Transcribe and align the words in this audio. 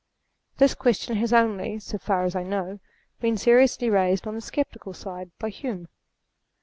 This 0.57 0.73
question 0.73 1.15
has 1.17 1.31
only, 1.31 1.77
so 1.77 1.99
far 1.99 2.23
as 2.23 2.35
I 2.35 2.41
know, 2.41 2.79
been 3.19 3.37
seriously 3.37 3.87
raised 3.87 4.25
on 4.25 4.33
the 4.33 4.41
sceptical 4.41 4.93
side, 4.95 5.29
by 5.37 5.49
Hume. 5.49 5.89